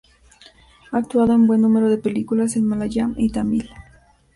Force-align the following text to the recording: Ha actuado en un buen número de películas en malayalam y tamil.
Ha 0.91 0.97
actuado 0.97 1.35
en 1.35 1.41
un 1.41 1.47
buen 1.47 1.61
número 1.61 1.87
de 1.87 1.99
películas 1.99 2.55
en 2.55 2.65
malayalam 2.65 3.13
y 3.19 3.29
tamil. 3.29 3.69